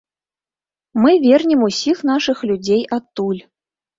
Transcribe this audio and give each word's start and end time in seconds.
Мы 1.01 1.11
вернем 1.25 1.59
усіх 1.69 2.01
нашых 2.11 2.37
людзей 2.53 2.83
адтуль. 2.97 3.41